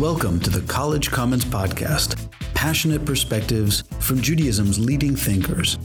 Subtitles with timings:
[0.00, 2.16] Welcome to the College Commons Podcast
[2.54, 5.76] passionate perspectives from Judaism's leading thinkers.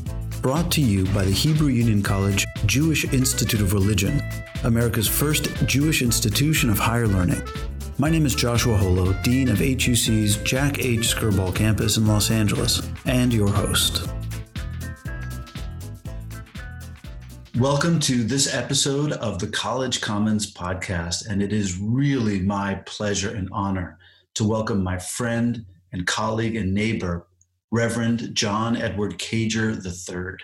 [0.42, 4.22] Brought to you by the Hebrew Union College Jewish Institute of Religion,
[4.64, 7.46] America's first Jewish institution of higher learning.
[7.98, 11.14] My name is Joshua Holo, Dean of HUC's Jack H.
[11.14, 14.08] Skirball campus in Los Angeles, and your host.
[17.58, 23.36] Welcome to this episode of the College Commons podcast, and it is really my pleasure
[23.36, 23.98] and honor
[24.36, 27.28] to welcome my friend and colleague and neighbor,
[27.72, 30.38] Reverend John Edward Cager III.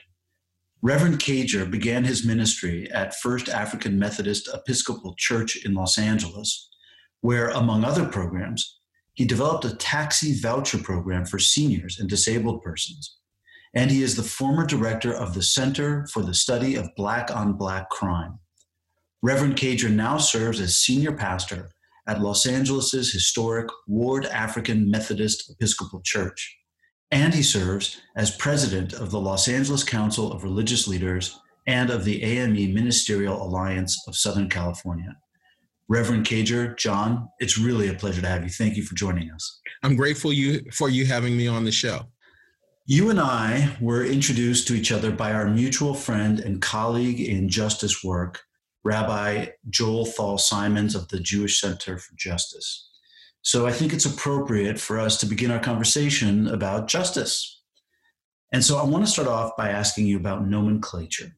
[0.82, 6.70] Reverend Cager began his ministry at First African Methodist Episcopal Church in Los Angeles,
[7.22, 8.80] where, among other programs,
[9.14, 13.18] he developed a taxi voucher program for seniors and disabled persons
[13.74, 17.54] and he is the former director of the Center for the Study of Black on
[17.54, 18.40] Black Crime.
[19.22, 21.70] Reverend Cager now serves as senior pastor
[22.08, 26.58] at Los Angeles' historic Ward African Methodist Episcopal Church,
[27.12, 32.06] and he serves as president of the Los Angeles Council of Religious Leaders and of
[32.06, 35.16] the AME Ministerial Alliance of Southern California.
[35.88, 38.50] Reverend Cager, John, it's really a pleasure to have you.
[38.50, 39.60] Thank you for joining us.
[39.84, 42.06] I'm grateful you for you having me on the show.
[42.86, 47.50] You and I were introduced to each other by our mutual friend and colleague in
[47.50, 48.42] justice work,
[48.84, 52.90] Rabbi Joel Thal Simonds of the Jewish Center for Justice.
[53.44, 57.62] So I think it's appropriate for us to begin our conversation about justice.
[58.52, 61.36] And so I want to start off by asking you about nomenclature.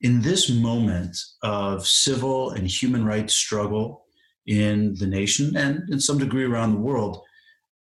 [0.00, 4.04] In this moment of civil and human rights struggle
[4.46, 7.22] in the nation and in some degree around the world,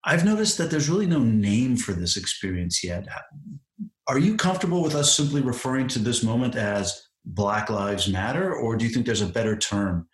[0.04, 3.08] I've noticed that there's really no name for this experience yet.
[4.08, 8.78] Are you comfortable with us simply referring to this moment as Black Lives Matter, or
[8.78, 10.08] do you think there's a better term?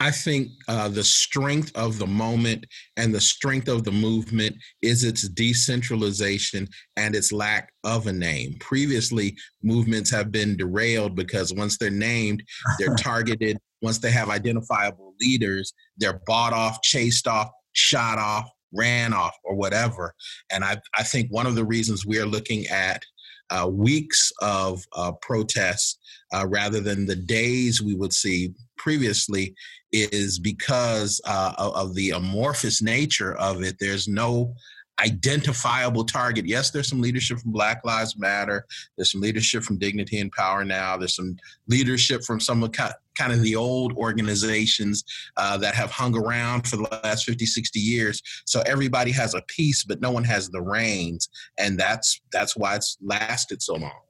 [0.00, 2.66] I think uh, the strength of the moment
[2.96, 8.56] and the strength of the movement is its decentralization and its lack of a name.
[8.60, 12.42] Previously, movements have been derailed because once they're named,
[12.78, 13.58] they're targeted.
[13.82, 19.54] Once they have identifiable leaders, they're bought off, chased off, shot off, ran off or
[19.54, 20.14] whatever.
[20.50, 23.04] And I, I think one of the reasons we're looking at
[23.50, 25.98] uh, weeks of uh, protests
[26.34, 29.54] uh, rather than the days we would see previously
[29.92, 33.76] is because uh, of, of the amorphous nature of it.
[33.78, 34.54] There's no
[35.00, 36.46] identifiable target.
[36.46, 38.66] Yes, there's some leadership from Black Lives Matter.
[38.96, 40.96] There's some leadership from Dignity and Power Now.
[40.96, 41.36] There's some
[41.68, 45.04] leadership from some of kind of the old organizations
[45.36, 48.22] uh, that have hung around for the last 50, 60 years.
[48.44, 51.28] So everybody has a piece, but no one has the reins,
[51.58, 54.00] and that's that's why it's lasted so long.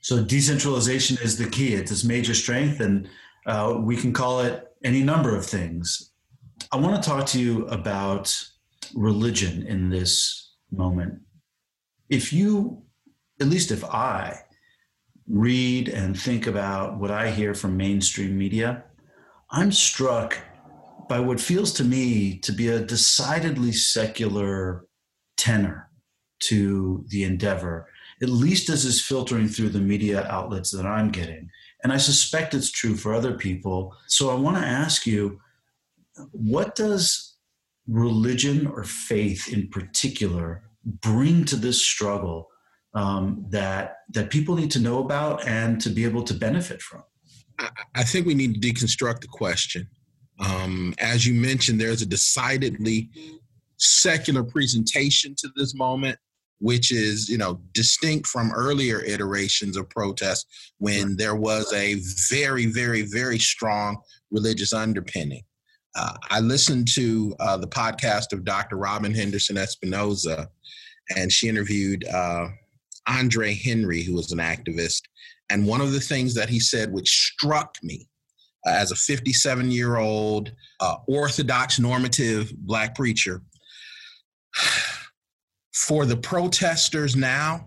[0.00, 1.74] So decentralization is the key.
[1.74, 3.08] It's its major strength, and
[3.46, 6.10] uh, we can call it any number of things.
[6.72, 8.36] I want to talk to you about
[8.94, 11.20] religion in this moment.
[12.08, 12.82] If you,
[13.40, 14.40] at least if I,
[15.26, 18.84] read and think about what I hear from mainstream media,
[19.50, 20.38] I'm struck
[21.08, 24.86] by what feels to me to be a decidedly secular
[25.36, 25.90] tenor
[26.40, 27.88] to the endeavor,
[28.22, 31.48] at least as is filtering through the media outlets that I'm getting.
[31.82, 33.94] And I suspect it's true for other people.
[34.08, 35.40] So I want to ask you
[36.32, 37.33] what does
[37.86, 42.48] religion or faith in particular bring to this struggle
[42.94, 47.02] um, that that people need to know about and to be able to benefit from?
[47.94, 49.88] I think we need to deconstruct the question.
[50.40, 53.10] Um, as you mentioned, there's a decidedly
[53.76, 56.18] secular presentation to this moment,
[56.58, 60.46] which is you know distinct from earlier iterations of protest
[60.78, 62.00] when there was a
[62.30, 63.98] very, very, very strong
[64.30, 65.42] religious underpinning.
[65.96, 68.76] Uh, I listened to uh, the podcast of Dr.
[68.76, 70.48] Robyn Henderson Espinoza,
[71.16, 72.48] and she interviewed uh,
[73.06, 75.02] Andre Henry, who was an activist.
[75.50, 78.08] And one of the things that he said, which struck me
[78.66, 83.42] uh, as a 57 year old uh, Orthodox normative black preacher,
[85.74, 87.66] for the protesters now,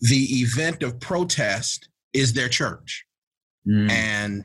[0.00, 3.06] the event of protest is their church.
[3.66, 3.90] Mm.
[3.90, 4.44] And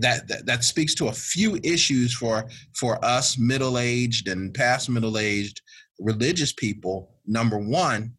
[0.00, 5.60] that, that, that speaks to a few issues for for us middle-aged and past middle-aged
[5.98, 8.12] religious people number one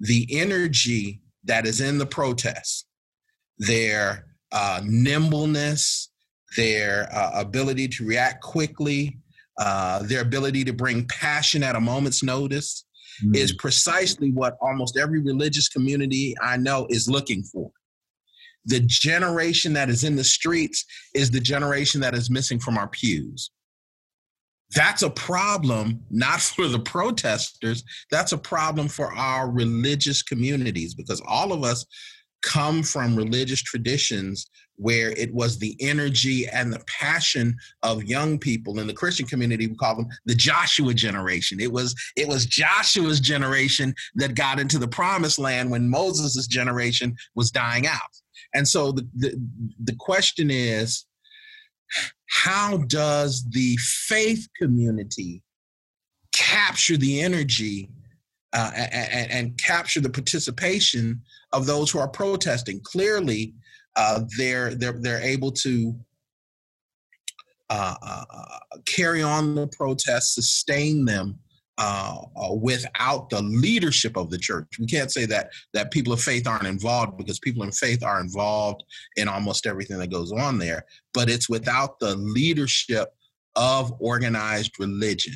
[0.00, 2.86] the energy that is in the protests
[3.58, 6.10] their uh, nimbleness
[6.56, 9.18] their uh, ability to react quickly
[9.58, 12.84] uh, their ability to bring passion at a moment's notice
[13.24, 13.34] mm.
[13.34, 17.70] is precisely what almost every religious community i know is looking for
[18.66, 20.84] the generation that is in the streets
[21.14, 23.50] is the generation that is missing from our pews.
[24.74, 27.84] that's a problem not for the protesters.
[28.10, 31.86] That's a problem for our religious communities because all of us
[32.42, 34.46] come from religious traditions
[34.76, 38.78] where it was the energy and the passion of young people.
[38.78, 41.60] In the christian community we call them the joshua generation.
[41.60, 47.16] It was it was joshua's generation that got into the promised land when moses' generation
[47.34, 48.12] was dying out
[48.54, 49.48] and so the, the,
[49.84, 51.06] the question is
[52.28, 55.42] how does the faith community
[56.32, 57.88] capture the energy
[58.52, 61.20] uh, and, and, capture the participation
[61.52, 62.80] of those who are protesting?
[62.84, 63.54] Clearly,
[63.96, 65.94] uh, they're they're they're able to
[67.70, 68.24] uh, uh
[68.86, 71.38] carry on the protests, sustain them
[71.78, 74.78] uh, uh, without the leadership of the church.
[74.78, 78.20] We can't say that that people of faith aren't involved because people in faith are
[78.20, 78.82] involved
[79.16, 80.84] in almost everything that goes on there.
[81.12, 83.10] But it's without the leadership
[83.56, 85.34] of organized religion.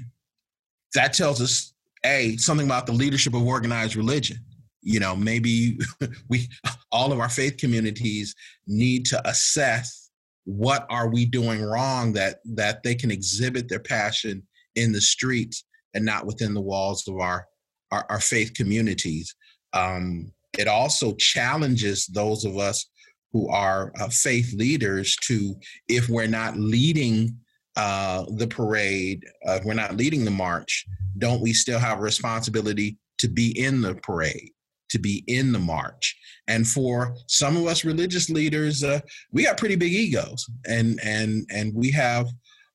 [0.94, 1.72] That tells us
[2.04, 4.38] a something about the leadership of organized religion.
[4.82, 5.78] You know, maybe
[6.28, 6.48] we
[6.90, 8.34] all of our faith communities
[8.66, 10.10] need to assess
[10.44, 14.42] what are we doing wrong that that they can exhibit their passion
[14.74, 15.64] in the streets
[15.94, 17.46] and not within the walls of our
[17.90, 19.34] our, our faith communities.
[19.72, 22.88] Um, it also challenges those of us
[23.32, 25.54] who are uh, faith leaders to,
[25.88, 27.36] if we're not leading
[27.76, 30.84] uh, the parade, uh, if we're not leading the march,
[31.18, 34.50] don't we still have a responsibility to be in the parade?
[34.90, 36.16] to be in the march.
[36.48, 38.98] And for some of us religious leaders, uh,
[39.30, 42.26] we got pretty big egos, and and and we have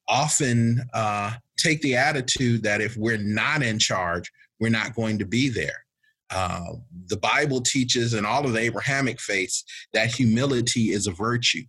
[0.08, 5.25] often uh, take the attitude that if we're not in charge, we're not going to
[5.25, 5.86] be there.
[6.30, 6.74] Uh,
[7.07, 9.63] the Bible teaches, and all of the Abrahamic faiths,
[9.94, 11.63] that humility is a virtue.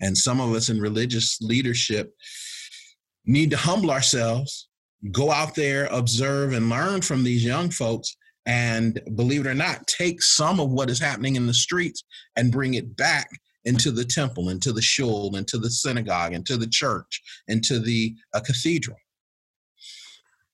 [0.00, 2.12] And some of us in religious leadership
[3.24, 4.68] need to humble ourselves,
[5.12, 8.16] go out there, observe, and learn from these young folks.
[8.46, 12.02] And believe it or not, take some of what is happening in the streets
[12.36, 13.28] and bring it back
[13.64, 18.40] into the temple, into the shul, into the synagogue, into the church, into the uh,
[18.40, 18.96] cathedral.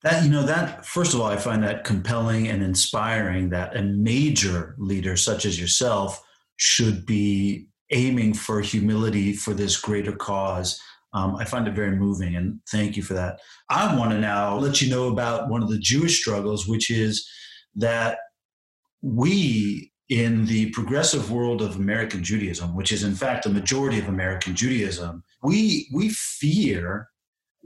[0.02, 3.82] That you know that first of all, I find that compelling and inspiring that a
[3.82, 6.22] major leader such as yourself
[6.56, 10.80] should be aiming for humility for this greater cause.
[11.12, 13.40] Um, I find it very moving, and thank you for that.
[13.70, 17.28] I want to now let you know about one of the Jewish struggles, which is
[17.76, 18.18] that
[19.00, 24.08] we in the progressive world of American Judaism, which is in fact the majority of
[24.08, 27.08] American Judaism, we we fear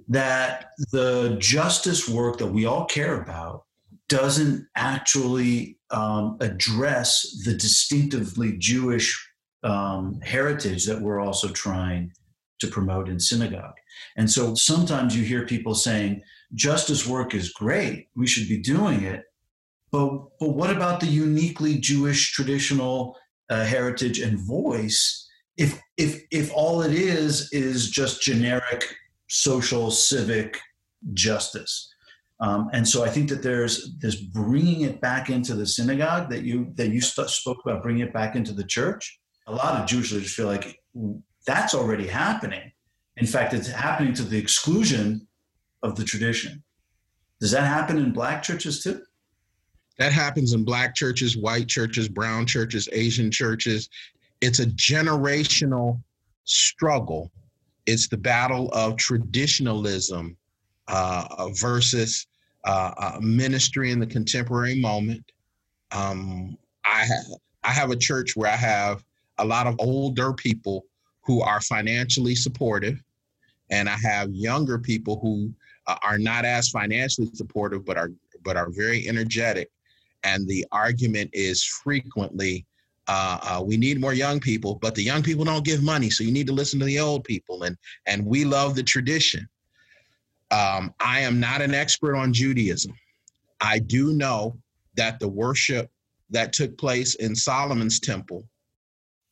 [0.09, 3.65] that the justice work that we all care about
[4.09, 9.29] doesn't actually um, address the distinctively Jewish
[9.63, 12.13] um, heritage that we're also trying
[12.61, 13.75] to promote in synagogue.
[14.17, 16.23] And so sometimes you hear people saying,
[16.55, 19.25] justice work is great, we should be doing it.
[19.93, 23.17] But, but what about the uniquely Jewish traditional
[23.49, 28.95] uh, heritage and voice if, if, if all it is is just generic
[29.31, 30.61] social civic
[31.15, 31.95] justice.
[32.41, 36.43] Um, and so I think that there's this bringing it back into the synagogue that
[36.43, 39.21] you that you st- spoke about bringing it back into the church.
[39.47, 40.81] A lot of Jewish leaders feel like
[41.47, 42.73] that's already happening.
[43.17, 45.27] In fact, it's happening to the exclusion
[45.83, 46.63] of the tradition.
[47.41, 49.03] Does that happen in black churches too?
[49.99, 53.91] That happens in black churches, white churches, brown churches, Asian churches.
[54.41, 56.03] It's a generational
[56.45, 57.31] struggle
[57.91, 60.37] it's the battle of traditionalism
[60.87, 62.29] uh, versus
[62.65, 65.25] uh, uh, ministry in the contemporary moment.
[65.91, 67.25] Um, I have
[67.65, 69.05] I have a church where I have
[69.39, 70.85] a lot of older people
[71.23, 73.03] who are financially supportive,
[73.71, 75.53] and I have younger people who
[75.89, 78.13] uh, are not as financially supportive, but are
[78.45, 79.69] but are very energetic.
[80.23, 82.67] And the argument is frequently,
[83.11, 86.23] uh, uh, we need more young people, but the young people don't give money, so
[86.23, 87.65] you need to listen to the old people.
[87.65, 87.77] And
[88.07, 89.49] and we love the tradition.
[90.53, 92.93] Um, I am not an expert on Judaism.
[93.61, 94.57] I do know
[94.95, 95.91] that the worship
[96.31, 98.45] that took place in Solomon's temple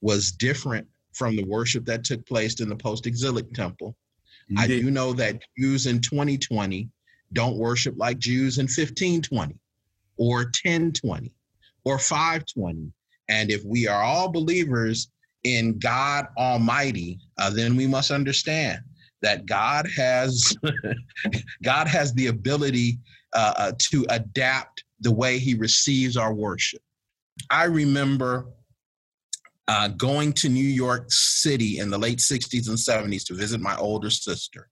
[0.00, 3.94] was different from the worship that took place in the post-exilic temple.
[4.56, 6.88] I do know that Jews in 2020
[7.32, 9.54] don't worship like Jews in 1520
[10.16, 11.32] or 1020
[11.84, 12.92] or 520
[13.28, 15.08] and if we are all believers
[15.44, 18.80] in God Almighty, uh, then we must understand
[19.22, 20.56] that God has
[21.62, 22.98] God has the ability
[23.32, 26.82] uh, uh, to adapt the way He receives our worship.
[27.50, 28.46] I remember
[29.68, 33.76] uh, going to New York City in the late '60s and '70s to visit my
[33.76, 34.68] older sister,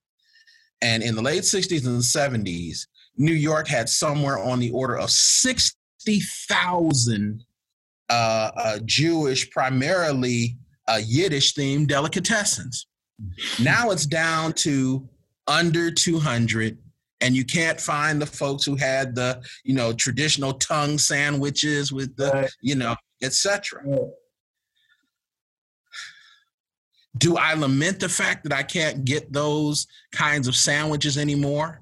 [0.81, 2.87] And in the late 60s and 70s,
[3.17, 7.45] New York had somewhere on the order of 60,000
[8.09, 10.57] uh, uh, Jewish, primarily
[10.89, 12.87] uh, Yiddish themed delicatessens.
[13.63, 15.09] Now it's down to
[15.47, 16.79] under 200
[17.21, 22.15] and you can't find the folks who had the you know traditional tongue sandwiches with
[22.17, 22.51] the right.
[22.61, 23.81] you know etc
[27.17, 31.81] do i lament the fact that i can't get those kinds of sandwiches anymore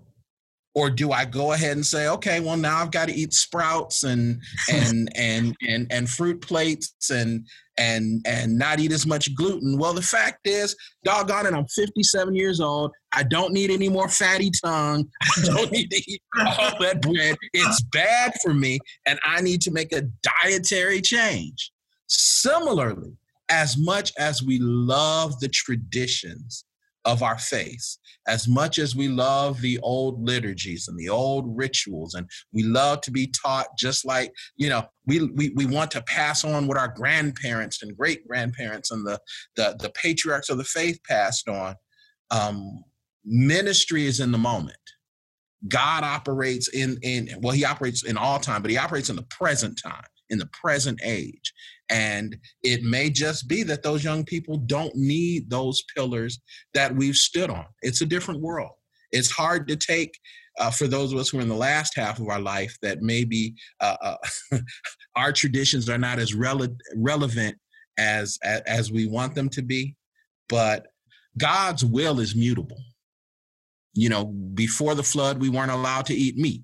[0.74, 4.02] or do I go ahead and say, okay, well now I've got to eat sprouts
[4.02, 7.46] and and and and and fruit plates and
[7.78, 9.78] and and not eat as much gluten?
[9.78, 12.92] Well, the fact is, doggone it, I'm 57 years old.
[13.12, 15.08] I don't need any more fatty tongue.
[15.22, 17.36] I don't need to eat all that bread.
[17.52, 20.02] It's bad for me, and I need to make a
[20.42, 21.70] dietary change.
[22.06, 23.16] Similarly,
[23.48, 26.64] as much as we love the traditions
[27.04, 27.96] of our faith,
[28.26, 33.00] as much as we love the old liturgies and the old rituals, and we love
[33.02, 36.78] to be taught just like, you know, we, we, we want to pass on what
[36.78, 39.18] our grandparents and great grandparents and the,
[39.56, 41.74] the, the patriarchs of the faith passed on.
[42.30, 42.82] Um,
[43.24, 44.76] ministry is in the moment.
[45.68, 49.26] God operates in, in, well, he operates in all time, but he operates in the
[49.30, 51.52] present time, in the present age.
[51.90, 56.40] And it may just be that those young people don't need those pillars
[56.72, 57.66] that we've stood on.
[57.82, 58.72] It's a different world.
[59.12, 60.18] It's hard to take
[60.58, 63.02] uh, for those of us who are in the last half of our life that
[63.02, 64.16] maybe uh, uh,
[65.16, 67.56] our traditions are not as rele- relevant
[67.98, 69.94] as, as as we want them to be.
[70.48, 70.86] But
[71.38, 72.78] God's will is mutable.
[73.94, 76.62] You know, before the flood, we weren't allowed to eat meat.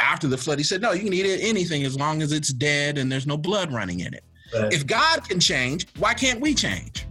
[0.00, 2.98] After the flood, he said, no, you can eat anything as long as it's dead
[2.98, 4.24] and there's no blood running in it.
[4.54, 7.06] If God can change, why can't we change?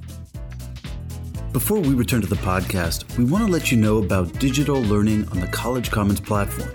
[1.52, 5.28] Before we return to the podcast, we want to let you know about digital learning
[5.30, 6.72] on the College Commons platform.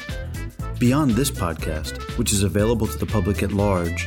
[0.78, 4.06] Beyond this podcast, which is available to the public at large,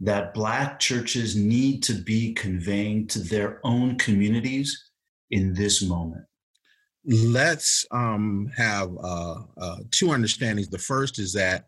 [0.00, 4.82] that black churches need to be conveying to their own communities
[5.30, 6.24] in this moment?
[7.04, 10.70] Let's um, have uh, uh, two understandings.
[10.70, 11.66] The first is that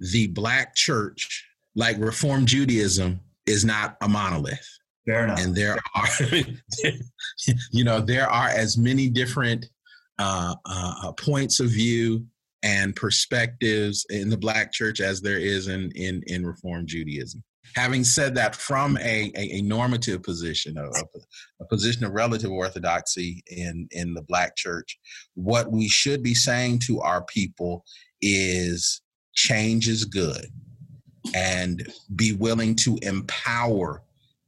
[0.00, 4.66] the black church like Reform Judaism is not a monolith.
[5.06, 5.40] Fair enough.
[5.40, 6.06] And there are,
[7.70, 9.66] you know, there are as many different
[10.18, 12.26] uh, uh, points of view
[12.62, 17.42] and perspectives in the Black church as there is in in, in Reform Judaism.
[17.74, 20.88] Having said that, from a, a, a normative position, a,
[21.60, 24.98] a, position of relative orthodoxy in, in the Black church,
[25.34, 27.84] what we should be saying to our people
[28.22, 29.02] is
[29.34, 30.46] change is good
[31.34, 34.02] and be willing to empower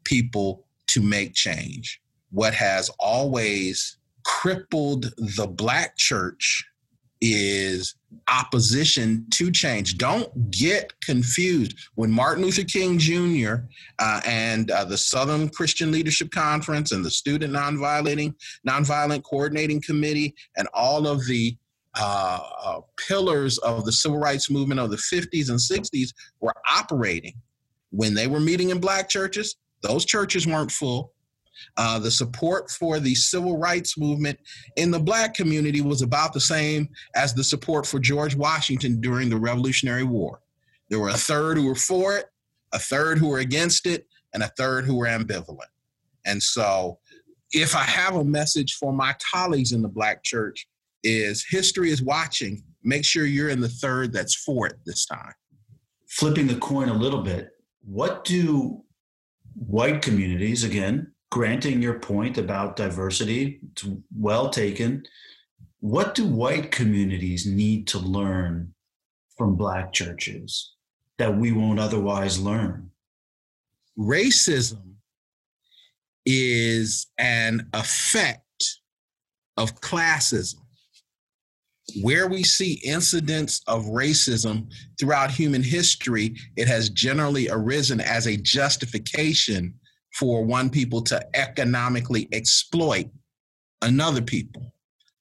[0.08, 2.00] people to make change.
[2.30, 6.64] What has always crippled the Black church
[7.20, 7.94] is
[8.28, 9.98] opposition to change.
[9.98, 11.74] Don't get confused.
[11.96, 13.56] When Martin Luther King Jr.
[13.98, 18.34] Uh, and uh, the Southern Christian Leadership Conference and the Student Nonviolent
[18.66, 21.56] Nonviolent Coordinating Committee and all of the
[21.98, 27.34] uh, uh, pillars of the civil rights movement of the 50s and 60s were operating
[27.90, 29.56] when they were meeting in black churches.
[29.82, 31.12] Those churches weren't full.
[31.76, 34.38] Uh, the support for the civil rights movement
[34.76, 39.28] in the black community was about the same as the support for George Washington during
[39.28, 40.40] the Revolutionary War.
[40.88, 42.26] There were a third who were for it,
[42.72, 45.70] a third who were against it, and a third who were ambivalent.
[46.24, 46.98] And so,
[47.52, 50.68] if I have a message for my colleagues in the black church,
[51.02, 52.62] is history is watching.
[52.82, 55.32] Make sure you're in the third that's for it this time.
[56.06, 57.50] Flipping the coin a little bit,
[57.84, 58.82] what do
[59.66, 63.86] white communities, again, granting your point about diversity, it's
[64.16, 65.04] well taken.
[65.80, 68.74] What do white communities need to learn
[69.36, 70.74] from Black churches
[71.18, 72.90] that we won't otherwise learn?
[73.98, 74.94] Racism
[76.24, 78.44] is an effect
[79.56, 80.60] of classism.
[82.02, 88.36] Where we see incidents of racism throughout human history, it has generally arisen as a
[88.36, 89.74] justification
[90.14, 93.06] for one people to economically exploit
[93.82, 94.72] another people.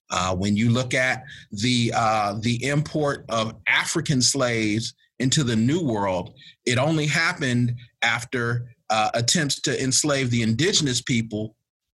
[0.10, 5.84] Uh, when you look at the uh, the import of African slaves into the New
[5.84, 6.34] World,
[6.66, 11.57] it only happened after uh, attempts to enslave the indigenous people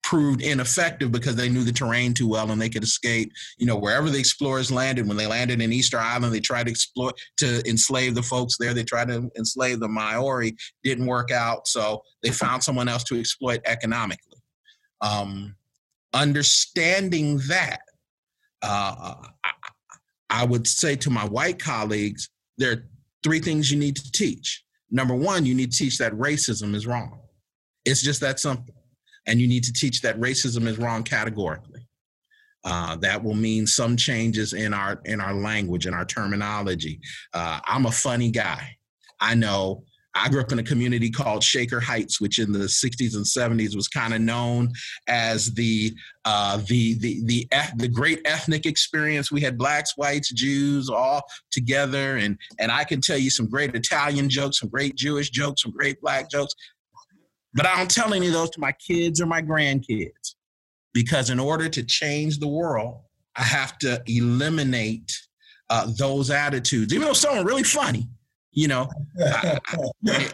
[0.09, 3.31] proved ineffective because they knew the terrain too well and they could escape.
[3.59, 6.71] You know, wherever the explorers landed, when they landed in Easter Island, they tried to
[6.71, 8.73] explore to enslave the folks there.
[8.73, 13.19] They tried to enslave the Maori, didn't work out, so they found someone else to
[13.19, 14.41] exploit economically.
[15.01, 15.55] Um,
[16.15, 17.81] understanding that,
[18.63, 19.13] uh,
[19.43, 19.51] I,
[20.31, 22.89] I would say to my white colleagues, there are
[23.21, 24.63] three things you need to teach.
[24.89, 27.19] Number one, you need to teach that racism is wrong.
[27.85, 28.73] It's just that simple.
[29.27, 31.85] And you need to teach that racism is wrong categorically.
[32.65, 36.99] Uh, that will mean some changes in our in our language and our terminology.
[37.33, 38.75] Uh, I'm a funny guy.
[39.21, 39.83] I know
[40.15, 43.75] I grew up in a community called Shaker Heights, which in the 60s and 70s
[43.75, 44.71] was kind of known
[45.07, 45.93] as the
[46.25, 49.31] uh, the the the the great ethnic experience.
[49.31, 51.21] We had blacks, whites, Jews all
[51.51, 55.61] together, and and I can tell you some great Italian jokes, some great Jewish jokes,
[55.61, 56.53] some great black jokes.
[57.53, 60.35] But I don't tell any of those to my kids or my grandkids
[60.93, 63.01] because in order to change the world,
[63.35, 65.11] I have to eliminate
[65.69, 68.07] uh, those attitudes, even though some are really funny
[68.51, 68.89] you know,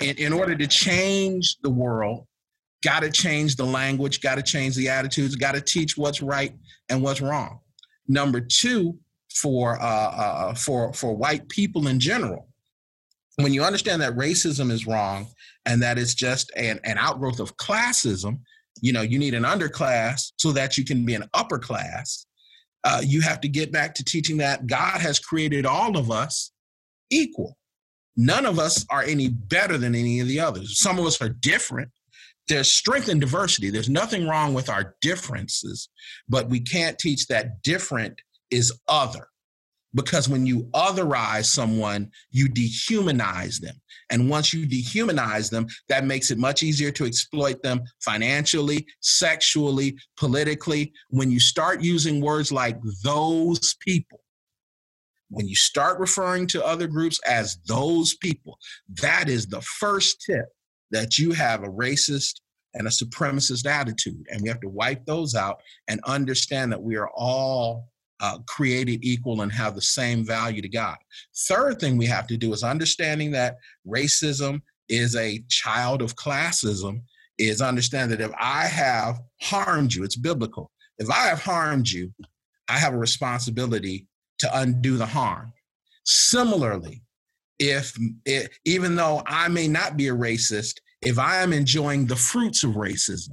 [0.01, 2.25] in, in order to change the world,
[2.83, 6.53] got to change the language, got to change the attitudes, got to teach what's right
[6.89, 7.59] and what's wrong.
[8.07, 8.97] Number two,
[9.33, 12.47] for uh, uh, for for white people in general,
[13.37, 15.27] when you understand that racism is wrong
[15.65, 18.39] and that it's just an, an outgrowth of classism,
[18.81, 22.25] you know, you need an underclass so that you can be an upper class.
[22.83, 26.51] Uh, you have to get back to teaching that God has created all of us
[27.09, 27.57] equal
[28.17, 30.79] none of us are any better than any of the others.
[30.79, 31.91] Some of us are different.
[32.47, 33.69] There's strength in diversity.
[33.69, 35.89] There's nothing wrong with our differences,
[36.29, 38.21] but we can't teach that different
[38.51, 39.27] is other.
[39.95, 43.75] Because when you otherize someone, you dehumanize them.
[44.11, 49.97] And once you dehumanize them, that makes it much easier to exploit them financially, sexually,
[50.17, 50.93] politically.
[51.09, 54.19] When you start using words like those people,
[55.29, 58.59] when you start referring to other groups as those people,
[59.01, 60.45] that is the first tip
[60.91, 62.41] that you have a racist
[62.75, 64.25] and a supremacist attitude.
[64.29, 67.89] And we have to wipe those out and understand that we are all
[68.21, 70.97] uh, created equal and have the same value to God.
[71.47, 77.01] Third thing we have to do is understanding that racism is a child of classism,
[77.37, 80.71] is understand that if I have harmed you, it's biblical.
[80.97, 82.13] If I have harmed you,
[82.69, 84.07] I have a responsibility
[84.39, 85.51] to undo the harm.
[86.05, 87.01] Similarly,
[87.59, 92.15] if it, even though I may not be a racist, if I am enjoying the
[92.15, 93.31] fruits of racism,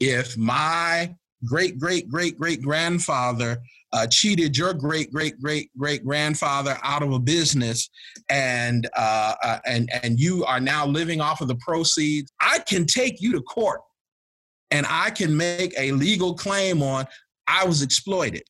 [0.00, 3.58] if my great great great great grandfather
[3.94, 7.88] uh, cheated your great great great great grandfather out of a business,
[8.28, 12.86] and uh, uh, and and you are now living off of the proceeds, I can
[12.86, 13.80] take you to court,
[14.72, 17.06] and I can make a legal claim on
[17.46, 18.42] I was exploited.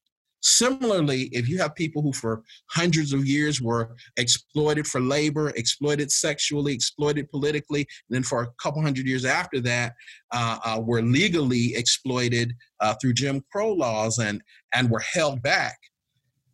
[0.46, 6.12] Similarly, if you have people who for hundreds of years were exploited for labor, exploited
[6.12, 9.94] sexually, exploited politically, and then for a couple hundred years after that,
[10.32, 14.42] uh, uh, were legally exploited uh, through Jim Crow laws and,
[14.74, 15.78] and were held back,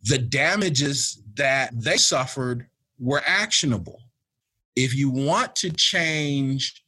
[0.03, 3.99] the damages that they suffered were actionable.
[4.77, 6.81] If you want to change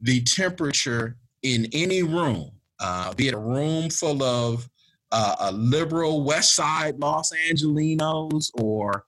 [0.00, 4.66] the temperature in any room, uh, be it a room full of
[5.12, 9.04] uh, a liberal West Side Los Angelenos or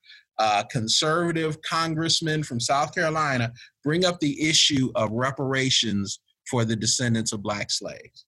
[0.70, 3.52] conservative congressman from South Carolina
[3.84, 8.24] bring up the issue of reparations for the descendants of black slaves.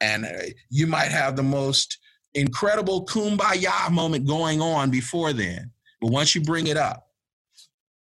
[0.00, 0.28] And uh,
[0.70, 1.98] you might have the most
[2.34, 5.70] incredible kumbaya moment going on before then.
[6.00, 7.08] But once you bring it up,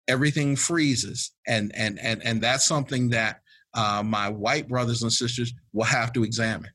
[0.06, 1.32] everything freezes.
[1.46, 3.40] And, and, and, and that's something that
[3.74, 6.70] uh, my white brothers and sisters will have to examine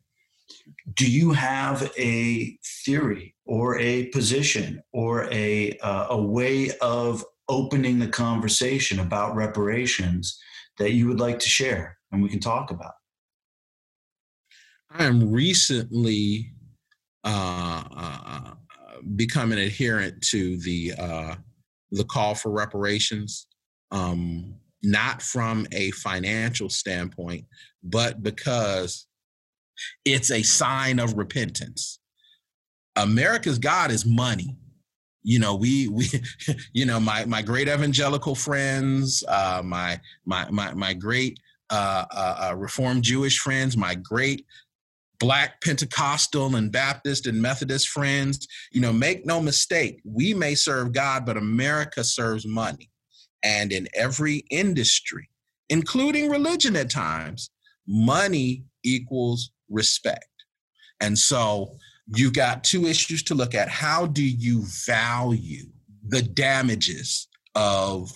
[0.93, 7.99] do you have a theory or a position or a uh, a way of opening
[7.99, 10.39] the conversation about reparations
[10.78, 12.93] that you would like to share and we can talk about?
[14.89, 16.52] I am recently
[17.23, 18.52] uh, uh,
[19.15, 21.36] become an adherent to the uh,
[21.91, 23.47] the call for reparations,
[23.91, 27.45] um, not from a financial standpoint,
[27.84, 29.08] but because
[30.06, 32.00] it's a sign of repentance.
[32.96, 34.56] America's God is money.
[35.24, 36.08] You know, we we,
[36.74, 42.50] you know, my my great evangelical friends, uh, my my my my great uh, uh,
[42.52, 44.46] uh Reformed Jewish friends, my great
[45.20, 48.46] Black Pentecostal and Baptist and Methodist friends.
[48.72, 52.90] You know, make no mistake, we may serve God, but America serves money.
[53.44, 55.30] And in every industry,
[55.70, 57.50] including religion at times,
[57.88, 60.28] money equals respect.
[61.02, 61.76] And so
[62.08, 63.68] you've got two issues to look at.
[63.68, 65.66] How do you value
[66.08, 68.10] the damages of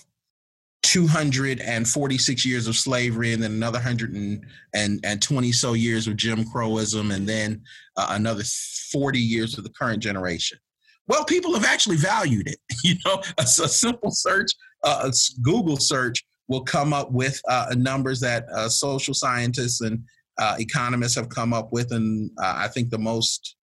[0.82, 7.62] 246 years of slavery and then another 120 so years of Jim Crowism and then
[7.96, 8.44] uh, another
[8.92, 10.58] 40 years of the current generation.
[11.06, 12.58] Well, people have actually valued it.
[12.84, 14.52] You know, a, a simple search,
[14.84, 20.02] uh, a Google search will come up with uh, numbers that uh, social scientists and
[20.38, 23.56] uh, economists have come up with, and uh, I think the most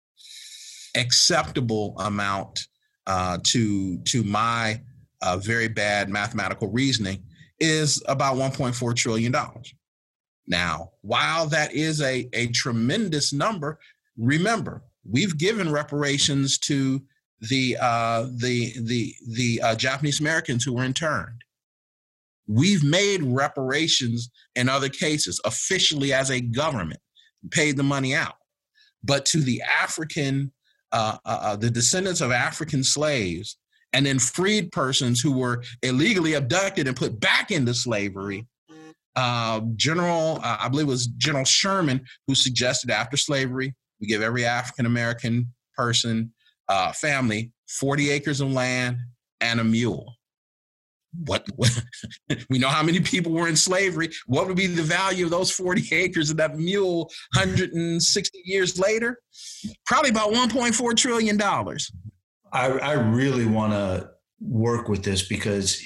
[0.96, 2.68] acceptable amount
[3.44, 4.80] to to my
[5.26, 7.24] uh, very bad mathematical reasoning,
[7.60, 9.34] is about $1.4 trillion.
[10.48, 13.80] Now, while that is a, a tremendous number,
[14.18, 17.02] remember, we've given reparations to
[17.42, 21.44] the uh, the the the uh, Japanese Americans who were interned.
[22.48, 27.00] We've made reparations in other cases officially as a government,
[27.52, 28.36] paid the money out.
[29.04, 30.52] But to the African,
[30.92, 33.58] uh, uh, uh the descendants of African slaves
[33.94, 38.46] and then freed persons who were illegally abducted and put back into slavery.
[39.16, 44.22] Uh, General, uh, I believe it was General Sherman, who suggested after slavery, we give
[44.22, 46.34] every African American person,
[46.68, 48.98] uh, family, 40 acres of land
[49.40, 50.14] and a mule.
[51.26, 51.84] What, what
[52.50, 54.10] we know how many people were in slavery.
[54.28, 59.20] What would be the value of those 40 acres of that mule 160 years later?
[59.86, 61.92] Probably about 1.4 trillion dollars.
[62.52, 65.82] I, I really want to work with this because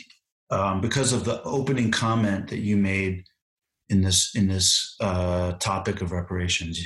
[0.52, 3.24] um, because of the opening comment that you made
[3.90, 6.80] in this in this uh, topic of reparations,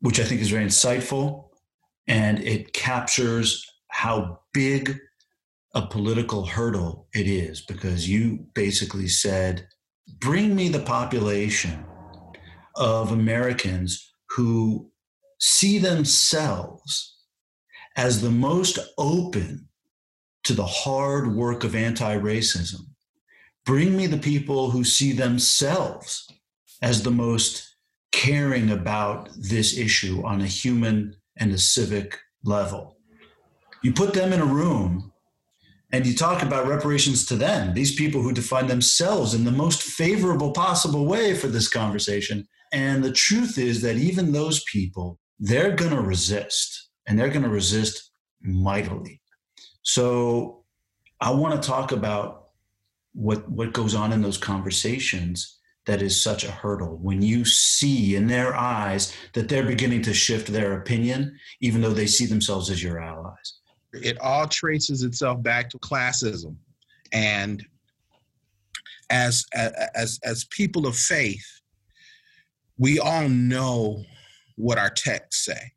[0.00, 1.48] which I think is very insightful,
[2.06, 4.98] and it captures how big
[5.76, 7.60] a political hurdle it is.
[7.60, 9.68] Because you basically said,
[10.18, 11.84] "Bring me the population
[12.74, 14.90] of Americans who
[15.38, 17.12] see themselves."
[17.96, 19.68] as the most open
[20.44, 22.82] to the hard work of anti racism.
[23.64, 26.28] Bring me the people who see themselves
[26.82, 27.76] as the most
[28.12, 32.98] caring about this issue on a human and a civic level.
[33.82, 35.12] You put them in a room
[35.96, 39.82] and you talk about reparations to them, these people who define themselves in the most
[39.82, 42.46] favorable possible way for this conversation.
[42.70, 47.44] And the truth is that even those people, they're going to resist and they're going
[47.44, 48.10] to resist
[48.42, 49.22] mightily.
[49.84, 50.64] So
[51.18, 52.48] I want to talk about
[53.14, 58.16] what what goes on in those conversations that is such a hurdle when you see
[58.16, 62.68] in their eyes that they're beginning to shift their opinion even though they see themselves
[62.68, 63.60] as your allies
[64.02, 66.56] it all traces itself back to classism.
[67.12, 67.64] And
[69.10, 71.46] as as as people of faith
[72.78, 74.02] we all know
[74.56, 75.72] what our texts say.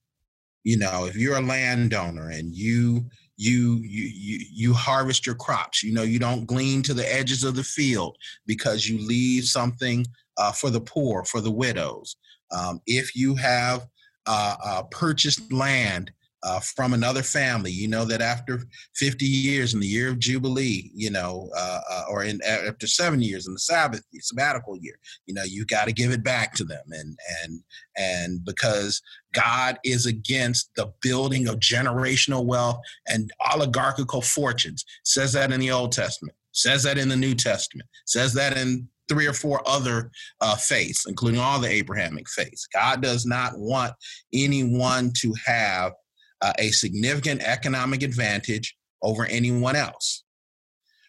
[0.63, 3.05] You know if you're a landowner and you
[3.37, 7.55] you you you harvest your crops you know you don't glean to the edges of
[7.55, 10.05] the field because you leave something
[10.37, 12.15] uh, for the poor for the widows.
[12.51, 13.87] Um, if you have
[14.25, 16.11] uh, uh, purchased land
[16.43, 17.71] uh, from another family.
[17.71, 18.63] You know that after
[18.95, 23.21] 50 years in the year of Jubilee, you know, uh, uh, or in after seven
[23.21, 26.63] years in the Sabbath sabbatical year, you know, you got to give it back to
[26.63, 27.63] them, and and
[27.97, 29.01] and because
[29.33, 34.85] God is against the building of generational wealth and oligarchical fortunes.
[35.03, 36.35] Says that in the Old Testament.
[36.51, 37.87] Says that in the New Testament.
[38.05, 42.67] Says that in three or four other uh, faiths, including all the Abrahamic faiths.
[42.71, 43.93] God does not want
[44.33, 45.93] anyone to have
[46.41, 50.23] uh, a significant economic advantage over anyone else,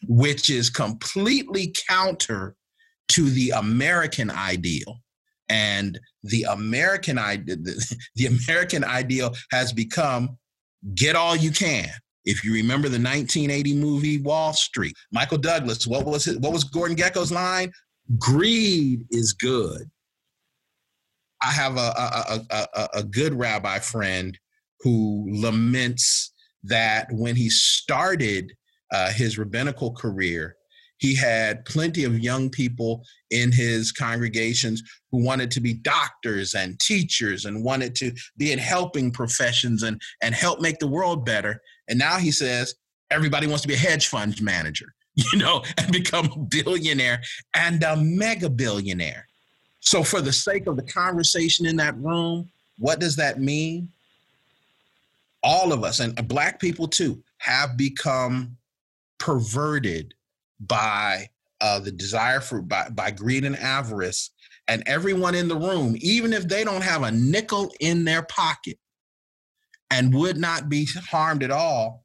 [0.06, 2.54] which is completely counter
[3.08, 4.98] to the American ideal.
[5.48, 10.38] And the American ideal, the, the American ideal has become
[10.94, 11.90] get all you can.
[12.24, 16.26] If you remember the 1980 movie Wall Street, Michael Douglas, what was?
[16.26, 17.72] What was Gordon Gekko's line?
[18.18, 19.90] Greed is good.
[21.42, 24.38] I have a, a, a, a, good rabbi friend
[24.80, 26.32] who laments
[26.64, 28.52] that when he started
[28.92, 30.56] uh, his rabbinical career,
[31.00, 36.78] he had plenty of young people in his congregations who wanted to be doctors and
[36.78, 41.60] teachers and wanted to be in helping professions and, and help make the world better.
[41.88, 42.74] And now he says
[43.10, 47.22] everybody wants to be a hedge fund manager, you know, and become a billionaire
[47.54, 49.26] and a mega billionaire.
[49.80, 53.88] So, for the sake of the conversation in that room, what does that mean?
[55.42, 58.56] All of us, and Black people too, have become
[59.18, 60.14] perverted
[60.60, 61.28] by
[61.60, 64.30] uh, the desire for by, by greed and avarice.
[64.68, 68.78] And everyone in the room even if they don't have a nickel in their pocket
[69.90, 72.04] and would not be harmed at all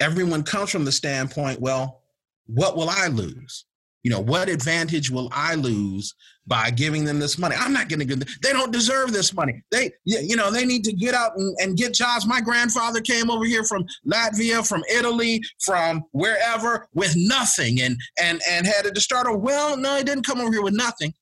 [0.00, 2.02] everyone comes from the standpoint well
[2.46, 3.64] what will i lose
[4.08, 6.14] you know, what advantage will I lose
[6.46, 7.54] by giving them this money?
[7.58, 8.28] I'm not going to give them.
[8.42, 9.62] They don't deserve this money.
[9.70, 12.26] They, you know, they need to get out and, and get jobs.
[12.26, 18.40] My grandfather came over here from Latvia, from Italy, from wherever with nothing, and and
[18.48, 19.36] and had to start a.
[19.36, 21.12] Well, no, he didn't come over here with nothing.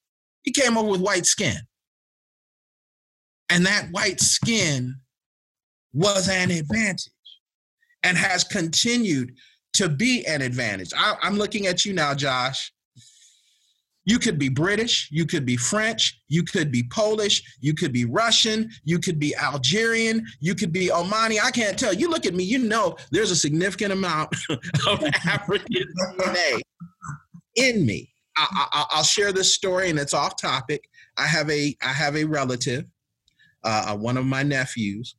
[0.45, 1.57] He came over with white skin,
[3.51, 4.95] and that white skin
[5.93, 7.11] was an advantage,
[8.05, 9.35] and has continued
[9.73, 10.93] to be an advantage.
[10.97, 12.73] I, I'm looking at you now, Josh.
[14.07, 18.05] You could be British, you could be French, you could be Polish, you could be
[18.05, 21.39] Russian, you could be Algerian, you could be Omani.
[21.43, 21.93] I can't tell.
[21.93, 24.33] You look at me, you know there's a significant amount
[24.89, 25.67] of African
[26.21, 26.61] DNA
[27.57, 28.09] in me.
[28.37, 30.89] I, will share this story, and it's off topic.
[31.17, 32.85] I have a I have a relative,
[33.65, 35.17] uh, uh one of my nephews,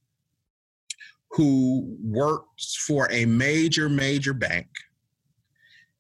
[1.32, 4.68] who works for a major, major bank.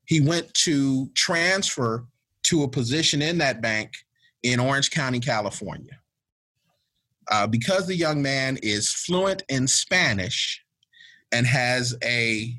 [0.05, 2.05] He went to transfer
[2.47, 3.93] to a position in that bank
[4.43, 5.99] in Orange County, California.
[7.29, 10.63] Uh, because the young man is fluent in Spanish
[11.31, 12.53] and has a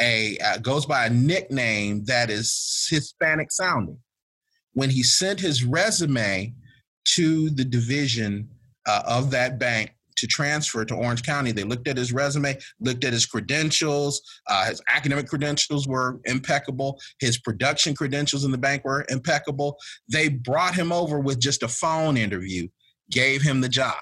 [0.00, 3.98] a uh, goes by a nickname that is Hispanic sounding.
[4.74, 6.54] When he sent his resume
[7.06, 8.48] to the division
[8.86, 11.52] uh, of that bank to transfer to Orange County.
[11.52, 14.22] They looked at his resume, looked at his credentials.
[14.48, 17.00] Uh, his academic credentials were impeccable.
[17.20, 19.76] His production credentials in the bank were impeccable.
[20.10, 22.68] They brought him over with just a phone interview,
[23.10, 23.96] gave him the job.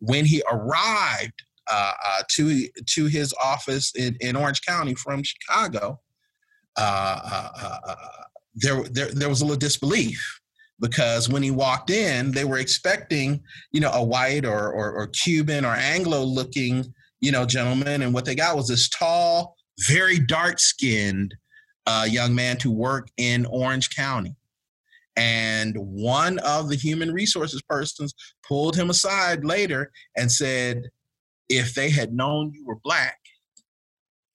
[0.00, 6.00] When he arrived uh, uh, to to his office in, in Orange County from Chicago,
[6.76, 7.94] uh, uh, uh,
[8.54, 10.40] there, there there was a little disbelief
[10.80, 15.08] because when he walked in, they were expecting, you know, a white or, or, or
[15.08, 16.84] Cuban or Anglo looking,
[17.20, 18.02] you know, gentleman.
[18.02, 19.56] And what they got was this tall,
[19.88, 21.34] very dark skinned
[21.86, 24.36] uh, young man to work in Orange County.
[25.16, 28.14] And one of the human resources persons
[28.46, 30.82] pulled him aside later and said,
[31.48, 33.18] if they had known you were black,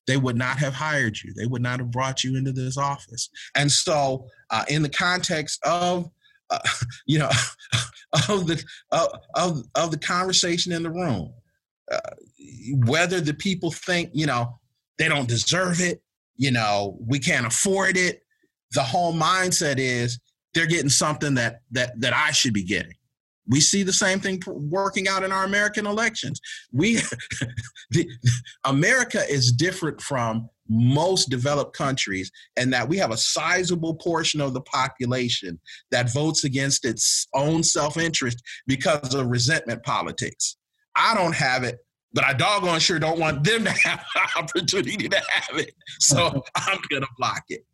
[0.06, 1.32] they would not have hired you.
[1.32, 3.30] They would not have brought you into this office.
[3.54, 6.10] And so, uh, in the context of
[6.50, 6.58] uh,
[7.06, 7.30] you know,
[8.28, 11.32] of the of of the conversation in the room.
[11.90, 11.98] Uh,
[12.86, 14.58] whether the people think, you know,
[14.96, 16.02] they don't deserve it,
[16.36, 18.22] you know, we can't afford it.
[18.72, 20.18] The whole mindset is
[20.54, 22.94] they're getting something that that that I should be getting.
[23.46, 26.40] We see the same thing working out in our American elections.
[26.72, 27.00] We,
[27.90, 28.08] the,
[28.64, 34.54] America is different from most developed countries, and that we have a sizable portion of
[34.54, 35.58] the population
[35.90, 40.56] that votes against its own self interest because of resentment politics.
[40.96, 41.78] I don't have it,
[42.12, 45.74] but I doggone sure don't want them to have the opportunity to have it.
[46.00, 47.64] So I'm going to block it.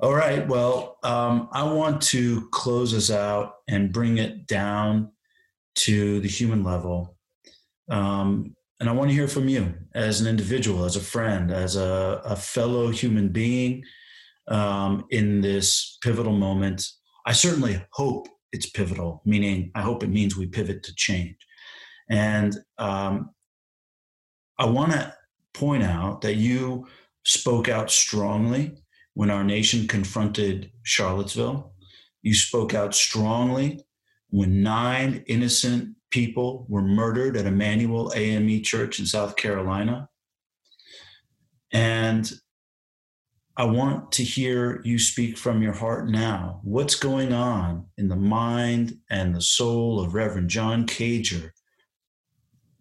[0.00, 0.46] All right.
[0.46, 5.12] Well, um, I want to close us out and bring it down
[5.76, 7.16] to the human level.
[7.88, 11.76] Um, and I want to hear from you as an individual, as a friend, as
[11.76, 13.84] a, a fellow human being
[14.48, 16.86] um, in this pivotal moment.
[17.26, 21.36] I certainly hope it's pivotal, meaning I hope it means we pivot to change.
[22.10, 23.30] And um,
[24.58, 25.14] I want to
[25.54, 26.86] point out that you
[27.24, 28.76] spoke out strongly
[29.14, 31.72] when our nation confronted Charlottesville.
[32.22, 33.80] You spoke out strongly
[34.30, 40.08] when nine innocent people were murdered at Emanuel AME Church in South Carolina.
[41.72, 42.32] And
[43.56, 46.60] I want to hear you speak from your heart now.
[46.62, 51.50] What's going on in the mind and the soul of Reverend John Cager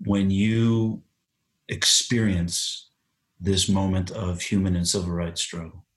[0.06, 1.02] when you
[1.70, 2.92] experience
[3.40, 5.88] this moment of human and civil rights struggle?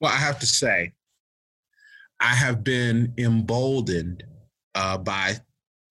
[0.00, 0.92] Well, I have to say,
[2.20, 4.24] I have been emboldened
[4.74, 5.36] uh, by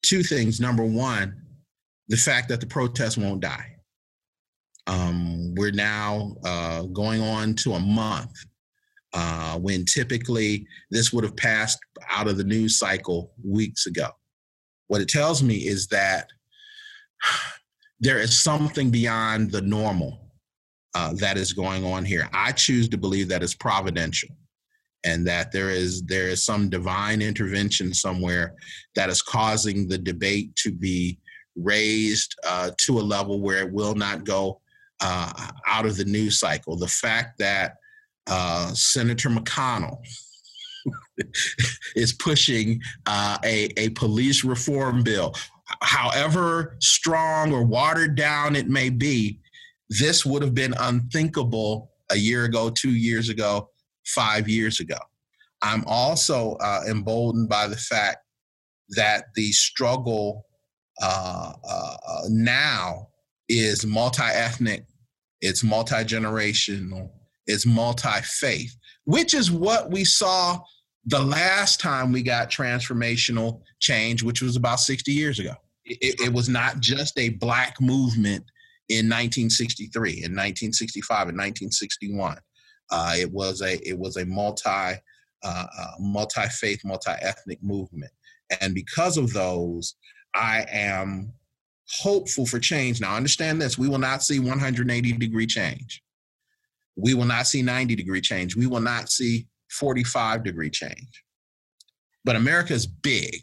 [0.03, 0.59] two things.
[0.59, 1.35] Number one,
[2.07, 3.75] the fact that the protest won't die.
[4.87, 8.33] Um, we're now uh, going on to a month
[9.13, 14.09] uh, when typically this would have passed out of the news cycle weeks ago.
[14.87, 16.27] What it tells me is that
[17.99, 20.31] there is something beyond the normal
[20.95, 22.27] uh, that is going on here.
[22.33, 24.29] I choose to believe that it's providential
[25.03, 28.53] and that there is there is some divine intervention somewhere
[28.95, 31.17] that is causing the debate to be
[31.55, 34.61] raised uh, to a level where it will not go
[35.01, 35.31] uh,
[35.67, 36.77] out of the news cycle.
[36.77, 37.75] The fact that
[38.27, 39.97] uh, Senator McConnell
[41.95, 45.33] is pushing uh, a, a police reform bill,
[45.81, 49.39] however strong or watered down it may be,
[49.89, 53.69] this would have been unthinkable a year ago, two years ago,
[54.05, 54.97] five years ago.
[55.61, 58.17] I'm also uh, emboldened by the fact
[58.89, 60.45] that the struggle
[61.01, 63.07] uh, uh, uh now
[63.47, 64.85] is multi ethnic,
[65.41, 67.09] it's multi generational,
[67.47, 70.59] it's multi faith, which is what we saw
[71.05, 75.53] the last time we got transformational change, which was about 60 years ago.
[75.85, 78.45] It, it was not just a black movement
[78.89, 82.37] in 1963, in 1965, in 1961.
[82.91, 84.93] Uh, it was a it was a multi uh,
[85.43, 88.11] uh, multi faith, multi ethnic movement,
[88.59, 89.95] and because of those,
[90.35, 91.33] I am
[91.99, 92.99] hopeful for change.
[92.99, 96.03] Now, understand this: we will not see 180 degree change.
[96.97, 98.55] We will not see 90 degree change.
[98.55, 101.23] We will not see 45 degree change.
[102.25, 103.41] But America is big.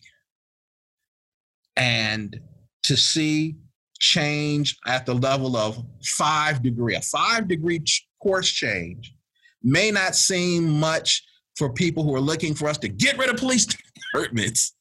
[1.76, 2.38] And
[2.82, 3.56] to see
[3.98, 7.82] change at the level of five degree, a five degree
[8.20, 9.14] course change
[9.62, 11.22] may not seem much
[11.56, 13.66] for people who are looking for us to get rid of police
[14.12, 14.74] departments.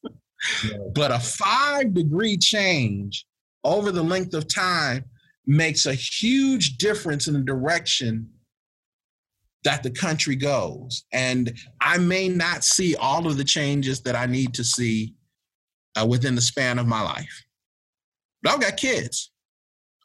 [0.94, 3.26] But a five degree change
[3.64, 5.04] over the length of time
[5.46, 8.28] makes a huge difference in the direction
[9.64, 11.04] that the country goes.
[11.12, 15.14] And I may not see all of the changes that I need to see
[16.00, 17.44] uh, within the span of my life.
[18.42, 19.32] But I've got kids,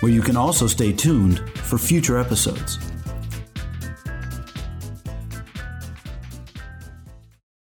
[0.00, 2.91] where you can also stay tuned for future episodes.